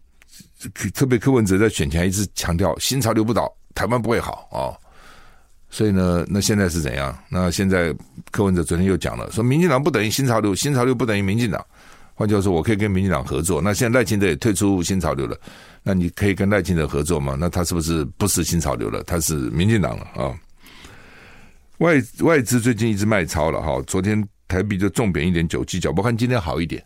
[0.94, 4.72] 特别柯文哲在选前一直强调新潮流不倒，台湾不会好啊。
[5.68, 7.16] 所以呢，那现在是怎样？
[7.28, 7.94] 那现在
[8.30, 11.62] 柯文哲昨天又讲了，说民进党不等于新潮流，新潮流不等于民进党。
[12.18, 13.60] 换句话说，我可以跟民进党合作。
[13.60, 15.38] 那现在赖清德也退出新潮流了，
[15.82, 17.36] 那你可以跟赖清德合作吗？
[17.38, 19.02] 那他是不是不是新潮流了？
[19.02, 20.34] 他是民进党了啊？
[21.78, 26.82] 外外资最近一直卖超了哈，昨天台币就重贬一点九七角，我看今天好一点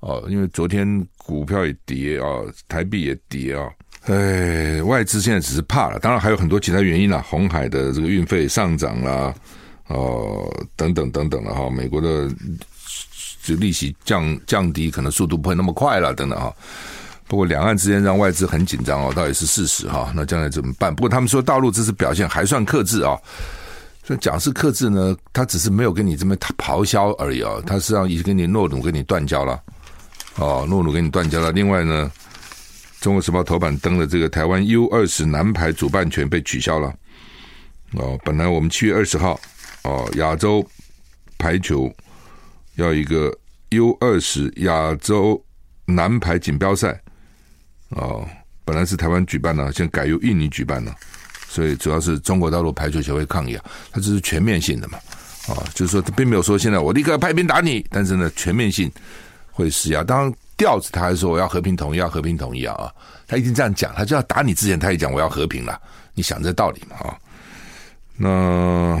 [0.00, 0.86] 哦，因为昨天
[1.16, 2.26] 股票也跌啊，
[2.68, 3.66] 台币也跌啊。
[4.02, 7.24] 哎，外资现在只是怕了，当然还有很多其他原因啦。
[7.26, 9.34] 红海的这个运费上涨啦，
[9.88, 11.70] 哦，等等等等了哈。
[11.70, 12.30] 美国的
[13.46, 16.52] 就利息降降低，可能速度不会那么快了，等等哈。
[17.26, 20.12] 不过两岸之间让外资很紧张哦，倒也是事实哈。
[20.14, 20.94] 那将来怎么办？
[20.94, 23.16] 不过他们说大陆这次表现还算克制啊。
[24.04, 27.54] 所以讲是克制呢，他只是没有跟你这么咆哮而已啊。
[27.66, 29.60] 他实际上已经跟你诺鲁跟你断交了，
[30.36, 31.52] 哦，诺鲁跟你断交了。
[31.52, 32.10] 另外呢。
[32.98, 36.92] 中国时报头版登的这个台湾 U 二十男排主办权被取消了
[37.92, 39.38] 哦，本来我们七月二十号
[39.84, 40.66] 哦，亚洲
[41.38, 41.92] 排球
[42.76, 43.36] 要一个
[43.70, 45.42] U 二十亚洲
[45.84, 46.98] 男排锦标赛
[47.90, 48.26] 哦，
[48.64, 50.94] 本来是台湾举办的，现在改由印尼举办了，
[51.48, 54.98] 所以主要是中国大陆排球协会抗议啊，它这是全面性的嘛
[55.48, 58.90] 啊，就是说他并没有说现在我立刻派兵打你，但是呢全面性
[59.50, 60.32] 会施压，当然。
[60.58, 62.90] 调子他还说我要和平统一，要和平统一啊！
[63.28, 65.78] 他一定这样讲，他就要打你之前，他也讲我要和平了。
[66.14, 66.96] 你想这道理嘛？
[66.96, 67.18] 啊，
[68.16, 68.98] 那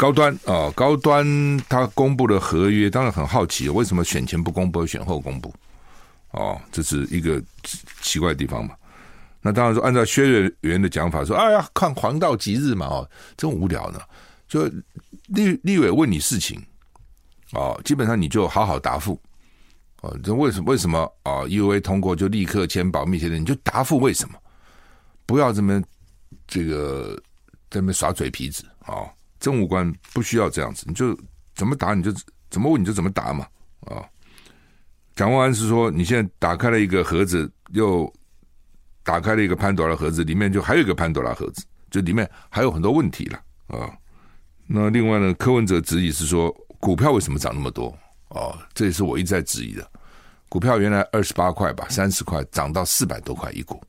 [0.00, 5.52] 高端啊，高端他公布了合约，当然很好奇，为什么选前不公布，选后公布？
[6.30, 7.38] 哦，这是一个
[8.00, 8.74] 奇怪的地方嘛。
[9.42, 14.00] 那当然说，按照薛瑞元的讲法说，哎呀，看黄道吉日嘛，哦，真无聊呢。
[14.48, 14.64] 就
[15.26, 16.58] 立立委问你事情，
[17.52, 19.20] 哦，基本上你就好好答复。
[20.00, 23.42] 哦，这为什么为什么啊？U A 通过就立刻签保密协定？
[23.42, 24.34] 你就答复为什么？
[25.26, 25.82] 不要这么
[26.46, 27.22] 这个
[27.68, 29.04] 这么耍嘴皮子啊！
[29.40, 31.18] 政务官不需要这样子，你就
[31.56, 32.12] 怎么答你就
[32.50, 33.46] 怎么问你就怎么答嘛
[33.86, 34.04] 啊！
[35.16, 38.10] 蒋万安是说，你现在打开了一个盒子，又
[39.02, 43.90] 打开了一个潘多拉盒子，里面就还有一个潘多拉盒子，就里面还有很多问题了啊！
[44.66, 47.96] 那另外呢，柯文哲质疑是说，股票为什么涨那么多？
[48.28, 49.90] 哦，这也是我一直在质疑的。
[50.48, 53.82] 股票原来二十八块吧，三十块涨到四百多块一股，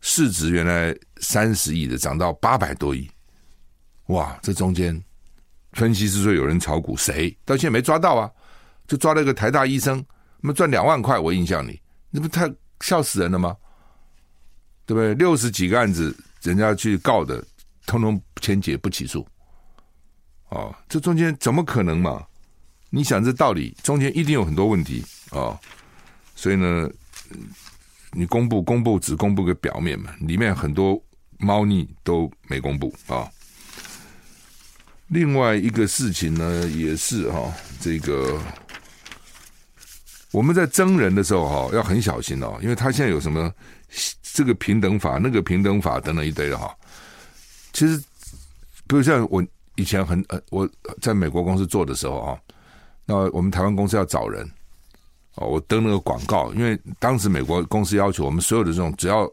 [0.00, 3.10] 市值原来三十亿的涨到八百多亿，
[4.06, 4.38] 哇！
[4.42, 5.02] 这中间
[5.72, 8.30] 分析是说有人炒股，谁到现在没抓到啊？
[8.86, 10.04] 就抓了一个台大医生，
[10.40, 13.56] 那么赚两万块，我印象里，那不太笑死人了吗？
[14.84, 15.14] 对不对？
[15.14, 17.42] 六十几个案子，人家去告的，
[17.86, 19.26] 通通签结不起诉。
[20.50, 22.22] 哦，这中间怎么可能嘛？
[22.90, 25.60] 你想这道理，中间一定有很多问题啊、哦，
[26.36, 26.88] 所以呢，
[28.12, 31.02] 你公布公布只公布个表面嘛，里面很多
[31.38, 33.26] 猫腻都没公布啊、
[35.08, 38.40] 另外一个事情呢，也是哈、哦，这个
[40.32, 43.52] 我们在征人的时候哈、哦，要很小心哦，因为他现在有什么
[44.22, 46.74] 这个平等法、那个平等法等等一堆的哈。
[47.72, 47.96] 其实，
[48.86, 49.44] 比如像我
[49.76, 50.68] 以前很呃，我
[51.00, 52.38] 在美国公司做的时候啊。
[53.06, 54.50] 那我们台湾公司要找人，
[55.34, 59.30] 哦，我登那个广告，因为当时美国公司要求我们所有的这种，只要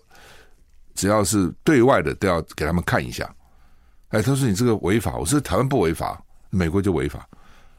[0.94, 3.34] 只要是对外的都要给他们看一下。
[4.12, 7.28] 哎，他说你这个违法，我说台湾不违法，美国就违法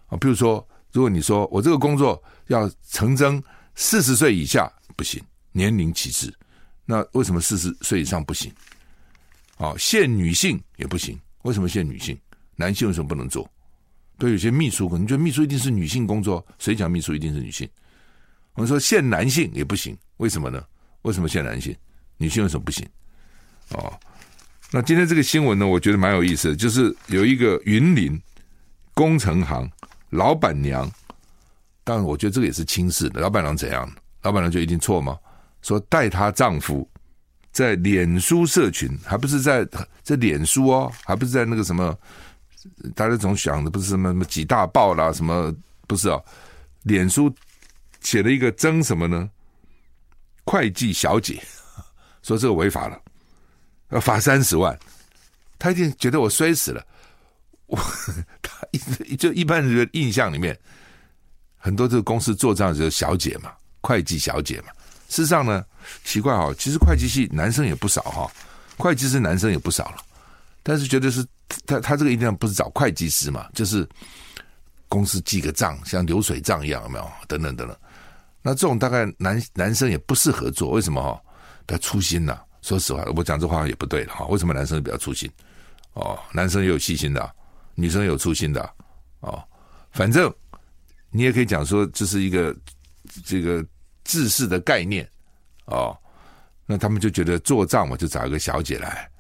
[0.09, 0.17] 啊。
[0.19, 3.43] 比如说，如果你说我这个工作要成征
[3.75, 6.33] 四十岁以下不行，年龄歧视，
[6.85, 8.53] 那为什么四十岁以上不行？
[9.59, 12.19] 啊，限女性也不行，为什么限女性？
[12.57, 13.49] 男性为什么不能做？
[14.19, 17.69] 对有些秘书可能觉得秘书一定是女性工作，谁讲秘书一定是女性？
[18.55, 20.65] 我们说限男性也不行，为什么呢？
[21.03, 21.77] 为什么限男性？
[22.17, 22.89] 女性为什么不行？
[23.71, 23.93] 哦，
[24.75, 28.19] 那今天这个新闻呢，我觉得蛮有意思，就是有一个云林
[28.95, 29.71] 工程行
[30.09, 30.91] 老板娘，
[31.85, 33.21] 当然我觉得这个也是轻视的。
[33.21, 33.87] 老板娘怎样？
[34.23, 35.19] 老板娘就一定错吗？
[35.61, 36.89] 说带她丈夫
[37.51, 39.69] 在脸书社群，还不是在
[40.03, 41.95] 在脸书哦，还不是在那个什么。
[42.95, 45.55] 大家总想的不是什么什么几大报啦，什么
[45.87, 46.19] 不是啊？
[46.85, 47.31] 脸书
[48.01, 49.29] 写了一个征什么呢？
[50.45, 51.43] 会计小姐
[52.23, 52.99] 说这个违法了，
[53.93, 54.77] 要罚三十万。
[55.59, 56.85] 他一定觉得我衰死了，
[57.67, 57.79] 我
[58.43, 58.67] 他
[59.07, 60.59] 一就一般人的印象里面，
[61.57, 64.73] 很多这个公司做账就是小姐嘛，会计小姐嘛。
[65.09, 65.65] 事实上呢，
[66.03, 68.29] 奇怪哈，其实会计系男生也不少哈，
[68.77, 69.99] 会计师男生也不少了，
[70.65, 71.25] 但是觉得是
[71.65, 73.89] 他他这个一定不是找会计师嘛，就是
[74.89, 77.09] 公司记个账，像流水账一样，有没有？
[77.29, 77.77] 等等等等。
[78.43, 81.23] 那这种大概男男生也不适合做，为什么哈？
[81.69, 82.41] 他粗心呐。
[82.63, 84.25] 说实话，我讲这话也不对了哈。
[84.27, 85.31] 为什么男生比较粗心？
[85.93, 87.35] 哦，男生也有细心的，
[87.75, 88.75] 女生有粗心的
[89.21, 89.43] 哦。
[89.91, 90.33] 反正
[91.11, 92.57] 你也可以讲说，这是一个
[93.25, 93.63] 这个
[94.05, 95.07] 制式的概念
[95.67, 95.95] 哦。
[96.65, 99.11] 那他们就觉得做账嘛，就找一个小姐来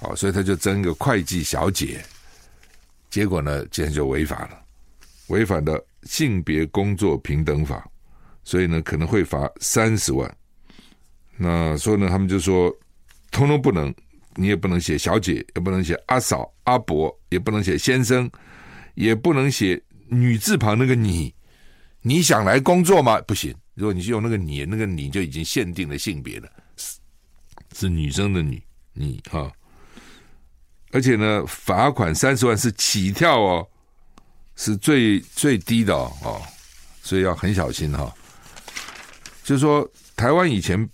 [0.00, 2.04] 哦，所以他就争一个会计小姐。
[3.08, 4.62] 结果呢，竟然就违法了，
[5.28, 7.88] 违反了性别工作平等法。
[8.42, 10.36] 所以呢，可能会罚三十万。
[11.36, 12.74] 那所以呢，他们就说，
[13.30, 13.94] 通通不能，
[14.34, 18.30] 你也不能写小姐，也不能写阿嫂、阿伯，也不能写先生，
[18.94, 21.34] 也不能写女字旁那个你。
[22.02, 23.20] 你想来工作吗？
[23.22, 23.54] 不行。
[23.74, 26.50] 如果你是用那个你，那个你就已经限定了性别了，
[27.74, 28.62] 是女生的女
[28.92, 29.50] 你哈。
[30.92, 33.68] 而且呢，罚款三十万是起跳哦，
[34.56, 36.42] 是最最低的哦，哦，
[37.02, 38.12] 所以要很小心哈。
[39.44, 40.88] 就是说，台湾以前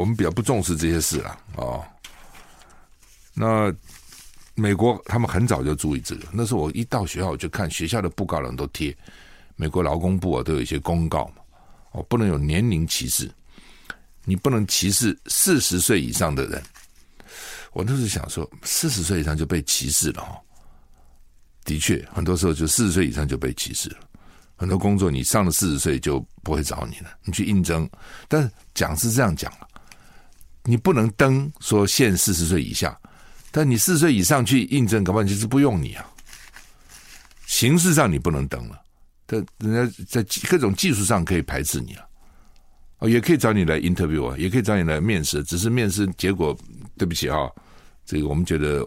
[0.00, 1.84] 我们比较不重视这些事了哦。
[3.34, 3.70] 那
[4.54, 6.26] 美国他们很早就注意这个。
[6.32, 8.96] 那时候我一到学校，我就看学校的布告栏都贴，
[9.56, 11.34] 美国劳工部啊都有一些公告嘛。
[11.92, 13.30] 哦，不能有年龄歧视，
[14.24, 16.62] 你不能歧视四十岁以上的人。
[17.72, 20.40] 我那时想说，四十岁以上就被歧视了哈。
[21.64, 23.98] 的确，很多时候就四十岁以上就被歧视了。
[24.56, 27.88] 很多工作你上了四十岁就不会找你了，你去应征，
[28.28, 29.68] 但是讲是这样讲了，
[30.64, 32.98] 你不能登说限四十岁以下，
[33.50, 36.06] 但你四十岁以上去应征，搞不好就是不用你啊。
[37.46, 38.80] 形式上你不能登了，
[39.26, 42.04] 但人家在各种技术上可以排斥你啊，
[42.98, 46.56] 哦，也可以找你来 interview 啊，也可以找你来面试，只是面试结果
[46.96, 47.50] 对不起啊，
[48.06, 48.86] 这个我们觉得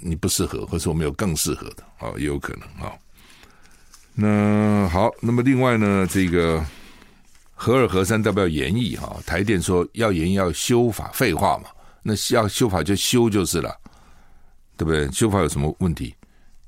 [0.00, 2.92] 你不适合，或是我们有更适合的啊，也有可能啊。
[4.14, 6.64] 那好，那么另外呢，这个
[7.64, 9.16] 核二核三要不要延役哈？
[9.24, 11.70] 台电说要延役要修法，废话嘛，
[12.02, 13.74] 那要修法就修就是了，
[14.76, 15.10] 对不对？
[15.12, 16.14] 修法有什么问题？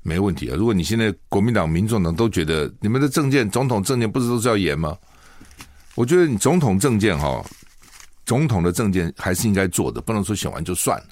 [0.01, 0.55] 没问题啊！
[0.57, 4.97] 如果你现在国民党、民众党都觉得你们的政见、总统政见不是都是要严吗？
[5.93, 7.45] 我觉得你总统政见哈，
[8.25, 11.05] 总统的政见还是应该做的，不能说选完就算了。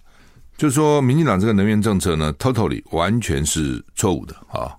[0.58, 4.74] 就是说，民进党这个能源政策呢，totally 完全是错误的啊。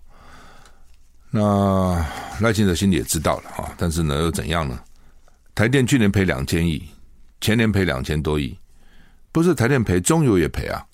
[1.30, 2.04] 那
[2.40, 4.80] 赖清德心里也知道了哈，但是呢又怎样呢？
[5.56, 6.86] 台电去年赔两千亿，
[7.40, 8.54] 前年赔两千多亿，
[9.32, 10.84] 不是台电赔，中油也赔啊，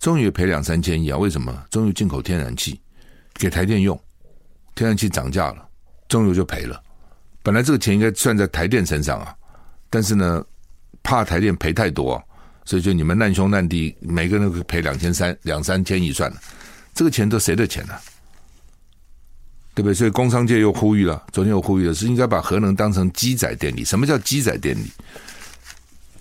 [0.00, 1.16] 中油也赔两三千亿啊。
[1.16, 1.64] 为什么？
[1.70, 2.80] 中油进口天然气
[3.34, 3.96] 给台电用，
[4.74, 5.68] 天然气涨价了，
[6.08, 6.82] 中油就赔了。
[7.44, 9.32] 本来这个钱应该算在台电身上啊，
[9.88, 10.44] 但是呢，
[11.04, 12.20] 怕台电赔太多，
[12.64, 16.36] 所以就你们难兄难弟，每个人都赔两千三两三千亿算了，
[16.92, 17.94] 这个钱都谁的钱呢、
[19.74, 19.94] 对不对？
[19.94, 23.84] 所以工商界又呼吁了，昨天又呼吁了，是应该把核能当成机载电力。
[23.84, 24.90] 什么叫机载电力？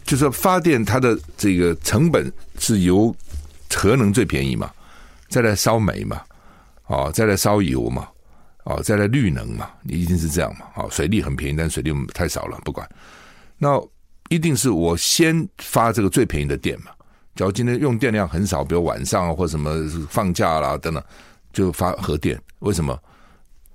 [0.03, 3.15] 就是发电它的这个成本是由
[3.73, 4.69] 核能最便宜嘛，
[5.29, 6.21] 再来烧煤嘛，
[6.87, 8.07] 哦，再来烧油嘛，
[8.63, 10.65] 哦，再来绿能嘛，你一定是这样嘛。
[10.75, 12.87] 哦，水利很便宜，但水利太少了，不管。
[13.57, 13.81] 那
[14.29, 16.91] 一定是我先发这个最便宜的电嘛。
[17.35, 19.73] 假如今天用电量很少，比如晚上或什么
[20.09, 21.01] 放假啦等等，
[21.53, 22.37] 就发核电。
[22.59, 22.97] 为什么？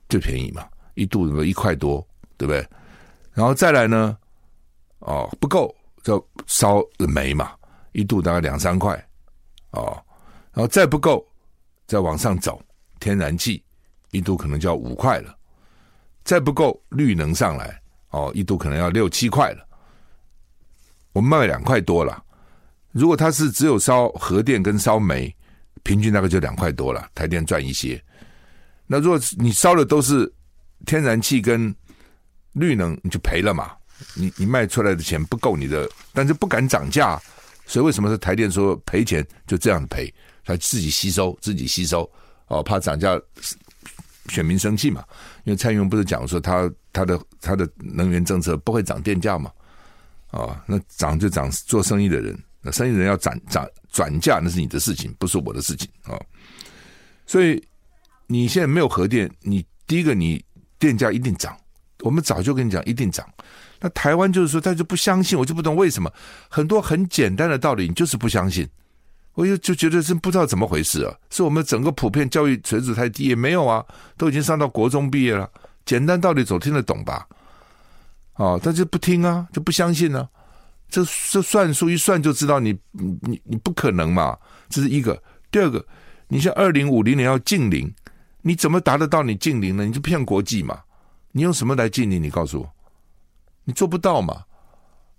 [0.08, 2.66] 最便宜嘛，一度一块多，对不对？
[3.32, 4.16] 然后再来呢，
[5.00, 7.52] 哦不够就烧煤嘛，
[7.92, 8.94] 一度大概两三块，
[9.70, 10.02] 哦，
[10.52, 11.26] 然后再不够
[11.86, 12.62] 再往上走，
[12.98, 13.62] 天然气
[14.10, 15.36] 一度可能就要五块了，
[16.24, 19.66] 再不够绿能上来，哦一度可能要六七块了，
[21.12, 22.22] 我们卖两块多了。
[22.92, 25.34] 如果它是只有烧核电跟烧煤，
[25.82, 28.02] 平均大概就两块多了，台电赚一些。
[28.86, 30.32] 那如果你烧的都是
[30.84, 31.74] 天然气跟
[32.52, 33.72] 绿能，你就赔了嘛。
[34.14, 37.20] 你你卖出来的钱不够你的，但是不敢涨价，
[37.64, 40.12] 所以为什么是台电说赔钱就这样赔，
[40.44, 42.08] 他自己吸收自己吸收
[42.48, 43.18] 哦，怕涨价
[44.28, 45.02] 选民生气嘛。
[45.44, 49.50] 因为蔡英文不是讲说他他的他的能源政策不会涨电价嘛？
[50.30, 56.20] 啊，那涨就涨做生意的人，那生意人要涨涨转价那是你的事情，不是我的事情啊。
[57.26, 57.62] 所以。
[58.26, 60.44] 你现在没有核电，你第一个你
[60.78, 61.56] 电价一定涨。
[62.00, 63.26] 我们早就跟你讲一定涨。
[63.80, 66.12] 那台湾就是说他就不相信，我就不懂为什么
[66.48, 68.68] 很多很简单的道理你就是不相信。
[69.34, 71.14] 我就就觉得真不知道怎么回事啊！
[71.28, 73.24] 是我们整个普遍教育水准太低？
[73.24, 73.84] 也没有啊，
[74.16, 75.46] 都已经上到国中毕业了，
[75.84, 77.28] 简单道理总听得懂吧？
[78.36, 80.26] 哦，他就不听啊，就不相信呢、
[80.88, 84.38] 这这算数一算就知道你你你你不可能嘛，
[84.70, 85.22] 这是一个。
[85.50, 85.84] 第二个，
[86.28, 87.92] 你像二零五零年要净零，
[88.46, 89.84] 你怎么达得到你近邻呢？
[89.84, 90.80] 你就骗国际嘛？
[91.32, 92.22] 你用什么来近邻？
[92.22, 92.72] 你告诉我，
[93.64, 94.40] 你做不到嘛？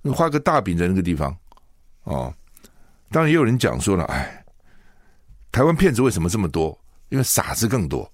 [0.01, 1.35] 你画个大饼在那个地方，
[2.03, 2.33] 哦，
[3.11, 4.45] 当然也有人讲说了，哎，
[5.51, 6.79] 台湾骗子为什么这么多？
[7.09, 8.09] 因为傻子更多，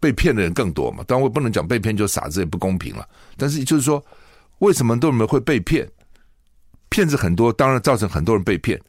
[0.00, 1.04] 被骗的人更多嘛。
[1.06, 3.06] 当然我不能讲被骗就傻子也不公平了，
[3.36, 4.02] 但是就是说，
[4.60, 5.86] 为什么很多人会被骗？
[6.88, 8.80] 骗子很多，当然造成很多人被骗，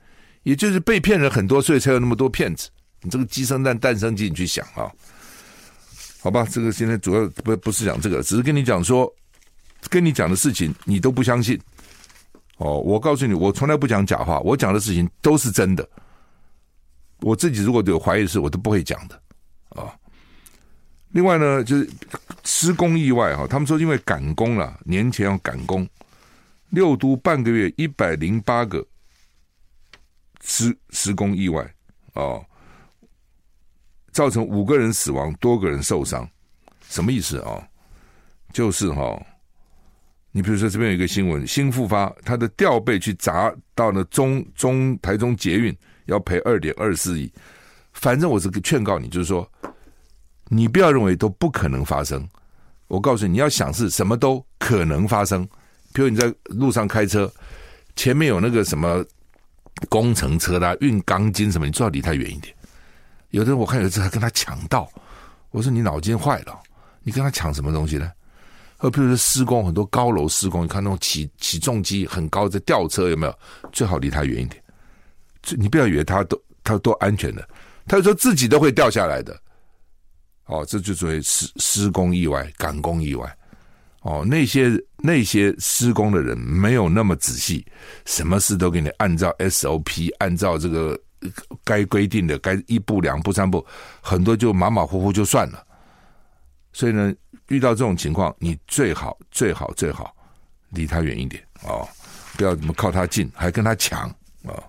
[0.43, 2.69] 也就是被骗人很多，所以才有那么多骗子。
[3.01, 4.89] 你这个鸡生蛋，蛋生鸡，你去想啊？
[6.19, 9.11] 好吧，这个现在主要不不是讲这个，只是跟你讲说，
[9.89, 11.59] 跟你讲的事情你都不相信。
[12.57, 15.87] 哦，我告诉你，我从来不讲假话，我讲的事情都是真的。
[17.19, 19.21] 我自己如果有怀疑的事，我都不会讲的
[19.69, 19.93] 啊、
[21.09, 21.89] 另外呢，就是
[22.43, 25.87] 施工意外哈，他们说因为赶工了，年前要赶工。
[26.69, 28.85] 六都半个月一百零八个
[30.43, 31.65] 施施工意外
[32.13, 32.43] 哦，
[34.17, 36.27] 造成五个人死亡，多个人受伤，
[36.89, 37.63] 什么意思啊、哦？
[38.51, 39.25] 就是哈、哦，
[40.31, 47.31] 你比如说这边有一个新闻，新复发它的吊臂去砸到了中中台中捷运，要赔二点二四亿。
[47.93, 49.47] 反正我是个劝告你，就是说，
[50.47, 52.27] 你不要认为都不可能发生。
[52.87, 55.47] 我告诉你，你要想是什么都可能发生。
[55.93, 57.31] 比如你在路上开车，
[57.95, 59.05] 前面有那个什么
[59.89, 62.56] 工程车啦、运钢筋什么，你最好离他远一点。
[63.31, 64.89] 有的人我看有一次还跟他抢道，
[65.51, 66.59] 我说你脑筋坏了，
[67.03, 68.11] 你跟他抢什么东西呢？
[68.77, 73.39] 呃，比如说施工很多高楼施工，你看那种起起重机很高的吊车有没有？
[73.71, 74.63] 最好离他远一点。
[75.57, 77.47] 你不要以为他都他都安全的，
[77.87, 79.35] 他说自己都会掉下来的。
[80.45, 83.37] 哦，这就作为施施工意外、赶工意外。
[84.01, 87.65] 哦，那些那些施工的人没有那么仔细，
[88.05, 90.97] 什么事都给你按照 SOP，按照这个
[91.63, 93.65] 该规定的，该一步两步三步，
[94.01, 95.63] 很多就马马虎虎就算了。
[96.73, 97.13] 所以呢，
[97.47, 100.15] 遇到这种情况，你最好最好最好
[100.69, 101.87] 离他远一点哦，
[102.37, 104.13] 不要怎么靠他近，还跟他抢啊。
[104.45, 104.63] 哦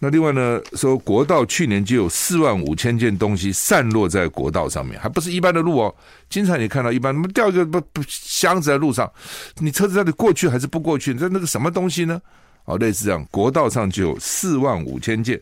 [0.00, 5.92] 那另外呢，说国道去年就有四万五千件东西散落在国道上面，还不是一般的路哦。
[6.30, 9.12] 经常你看到一般，那么掉一个不不箱子在路上，
[9.56, 11.12] 你车子到底过去还是不过去？
[11.14, 12.22] 这那个什么东西呢？
[12.68, 15.40] 哦，类似这样，国道上就有四万五千件，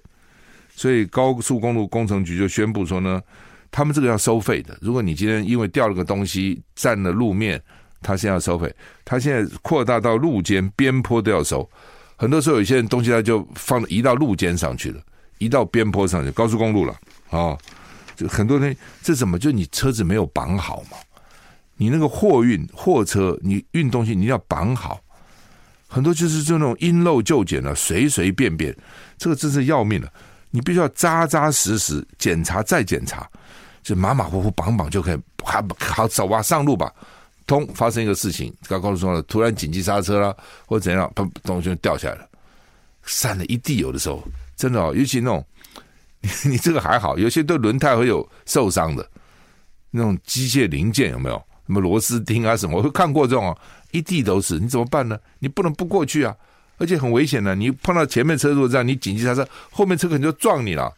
[0.77, 3.21] 所以高速公路工程局就宣布说呢，
[3.69, 4.79] 他们这个要收费的。
[4.81, 7.61] 如果你今天因为掉了个东西占了路面，
[8.01, 8.73] 他现在要收费。
[9.05, 11.69] 他现在扩大到路肩边坡都要收。
[12.15, 15.01] 很多时候，有些人东西他就放移到路肩上去了，
[15.39, 16.93] 移到边坡上去，高速公路了
[17.31, 17.59] 啊、哦！
[18.15, 20.97] 就很多人，这怎么就你车子没有绑好嘛？
[21.77, 25.01] 你那个货运货车，你运东西你要绑好。
[25.89, 28.77] 很多就是这种因漏就简了，随随便便，
[29.17, 30.13] 这个真是要命了。
[30.51, 33.29] 你必须要扎扎实实检查再检查，
[33.83, 36.93] 就马马虎虎绑绑就可以，好好走啊，上路吧。
[37.47, 42.29] 通发生一个事情，高高速公路突然紧急刹车了，或者怎样，砰，东西就掉下来了，
[43.05, 44.23] 散了一地油的时候，
[44.57, 45.47] 真的哦，尤其那种，
[46.21, 49.09] 你你这个还好，有些对轮胎会有受伤的，
[49.91, 51.41] 那种机械零件有没有？
[51.67, 52.77] 什么螺丝钉啊什么？
[52.77, 53.57] 我会看过这种，
[53.97, 55.19] 一地都是，你怎么办呢？
[55.39, 56.35] 你不能不过去啊，
[56.79, 60.93] 而且很危险的，你碰到前面车如果这样，你紧急刹车，后面车可能就撞你了，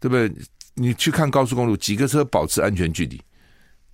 [0.00, 0.30] 对不对？
[0.74, 3.20] 你去看高速公路，几个车保持安全距离，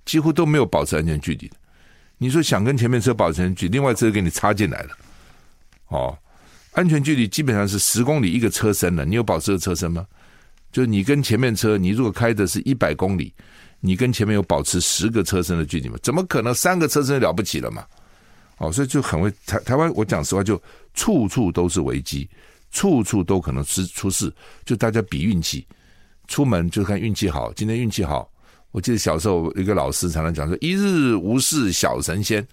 [0.06, 1.50] 几乎都没有保持安全距离。
[2.16, 4.90] 你说想跟前面车保持安全距离，另外车给你插进来了，
[5.88, 6.16] 哦，
[6.72, 9.04] 安全距离基本上是十公里一个车身了。
[9.04, 10.06] 你有保持的车身吗？
[10.72, 13.34] 就你跟前面车，你如果开的是一百公里，
[13.80, 15.96] 你跟前面有保持十个车身的距离吗？
[16.02, 17.84] 怎么可能三个车身了不起了嘛？
[18.60, 22.28] 哦，所以就很会台台湾，我讲实话，就处处都是危机，
[22.70, 24.30] 处处都可能出出事，
[24.66, 25.66] 就大家比运气，
[26.28, 28.30] 出门就看运气好，今天运气好。
[28.70, 32.46] 我记得小时候一个老师常常讲说：“一日无事小神仙，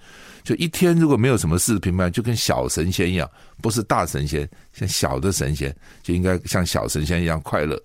[0.43, 3.30] 就一天如果没有什么事，平凡就跟小神仙一样，
[3.62, 7.80] 不是大神仙，像小的神仙就应该像小神仙一样快乐。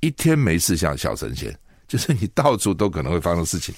[0.00, 1.56] 一天没事像小神仙，
[1.86, 3.74] 就是你到处都可能会发生事情。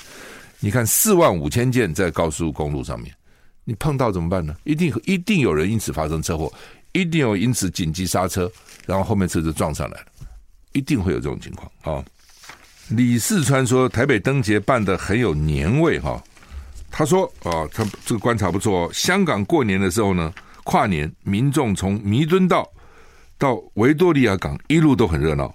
[0.58, 3.14] 你看四万五千件在高速公路上面，
[3.64, 4.54] 你碰到怎么办呢？
[4.64, 6.52] 一定一定有人因此发生车祸，
[6.92, 8.50] 一定有因此紧急刹车，
[8.86, 10.06] 然后后面车子撞上来了，
[10.72, 12.04] 一定会有这种情况啊。”
[12.88, 16.22] 李四川说：“台北灯节办得很有年味哈。”
[16.90, 18.92] 他说：“啊，他这个观察不错。
[18.92, 20.30] 香港过年的时候呢，
[20.64, 22.68] 跨年民众从弥敦道
[23.38, 25.54] 到维多利亚港一路都很热闹。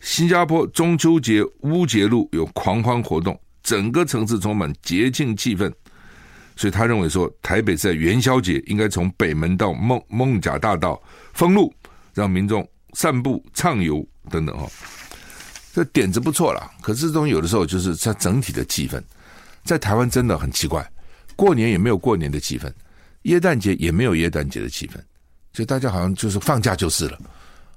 [0.00, 5.72] 新加坡中秋节乌节路有狂欢活动，整个城市充满节庆气氛。
[6.56, 11.00] 所以他认为说，台北在元宵节应该从北门到艋艋舺大道
[11.32, 11.74] 封路，
[12.12, 14.68] 让民众散步畅游等等哈。
[15.72, 19.02] 这点子不错啦，可是这种有的时候就是它整体的气氛，
[19.64, 20.88] 在台湾真的很奇怪，
[21.34, 22.72] 过年也没有过年的气氛，
[23.22, 24.92] 耶诞节也没有耶诞节的气氛，
[25.52, 27.18] 所以大家好像就是放假就是了，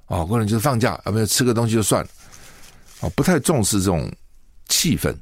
[0.06, 2.10] 哦，过年就是放假，啊，没有吃个东西就算了，
[3.00, 4.08] 哦，不太重视这种
[4.68, 5.12] 气氛。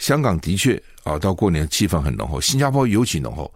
[0.00, 3.48] 香港的确啊，到过年气氛很浓厚，新加坡尤其浓厚。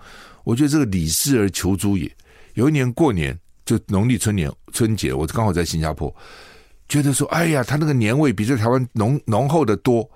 [0.45, 2.09] 我觉得这个李氏而求诸也，
[2.53, 3.36] 有一年过年
[3.66, 6.14] 就农历春年春节，我刚好在新加坡。
[6.88, 10.09] 觉得说，哎呀，他那个年味比在台湾浓浓厚的多。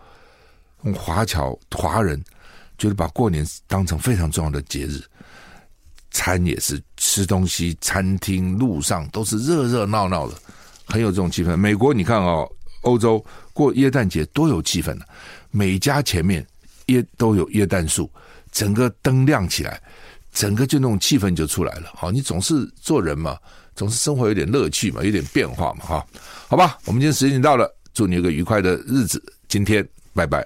[0.95, 2.22] 华侨华人
[2.79, 5.03] 觉得把过年当成非常重要的节日，
[6.12, 10.35] 餐也是吃东西，餐厅路上都是热热闹闹的，
[10.87, 11.57] 很有这种气氛。
[11.57, 12.49] 美国你看哦，
[12.83, 15.09] 欧洲过耶诞节多有气氛的，
[15.51, 16.47] 每家前面
[16.87, 18.11] 椰都有椰蛋树，
[18.53, 19.81] 整个灯亮起来，
[20.33, 21.93] 整个就那种气氛就出来了。
[21.95, 23.39] 好，你总是做人嘛。
[23.75, 26.07] 总是生活有点乐趣嘛，有点变化嘛，哈，
[26.49, 30.45] 好吧，我们今天时间到了，祝你有个愉快的日子，今天拜拜。